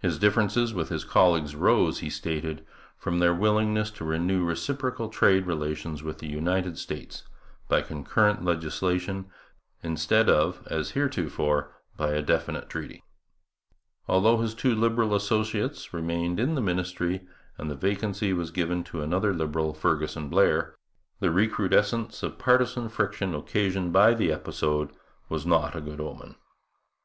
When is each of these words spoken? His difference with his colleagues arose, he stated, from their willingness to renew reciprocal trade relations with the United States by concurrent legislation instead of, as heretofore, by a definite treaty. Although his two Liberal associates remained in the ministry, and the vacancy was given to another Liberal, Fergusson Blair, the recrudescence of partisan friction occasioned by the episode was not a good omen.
His 0.00 0.20
difference 0.20 0.54
with 0.54 0.90
his 0.90 1.04
colleagues 1.04 1.54
arose, 1.54 1.98
he 1.98 2.08
stated, 2.08 2.64
from 2.96 3.18
their 3.18 3.34
willingness 3.34 3.90
to 3.98 4.04
renew 4.04 4.44
reciprocal 4.44 5.08
trade 5.08 5.44
relations 5.44 6.04
with 6.04 6.18
the 6.18 6.28
United 6.28 6.78
States 6.78 7.24
by 7.68 7.82
concurrent 7.82 8.44
legislation 8.44 9.28
instead 9.82 10.30
of, 10.30 10.64
as 10.70 10.92
heretofore, 10.92 11.72
by 11.96 12.10
a 12.12 12.22
definite 12.22 12.68
treaty. 12.70 13.02
Although 14.06 14.36
his 14.40 14.54
two 14.54 14.72
Liberal 14.72 15.16
associates 15.16 15.92
remained 15.92 16.38
in 16.38 16.54
the 16.54 16.60
ministry, 16.62 17.26
and 17.58 17.68
the 17.68 17.74
vacancy 17.74 18.32
was 18.32 18.52
given 18.52 18.84
to 18.84 19.02
another 19.02 19.34
Liberal, 19.34 19.74
Fergusson 19.74 20.28
Blair, 20.28 20.76
the 21.18 21.32
recrudescence 21.32 22.22
of 22.22 22.38
partisan 22.38 22.88
friction 22.88 23.34
occasioned 23.34 23.92
by 23.92 24.14
the 24.14 24.30
episode 24.30 24.92
was 25.28 25.44
not 25.44 25.74
a 25.74 25.80
good 25.80 26.00
omen. 26.00 26.36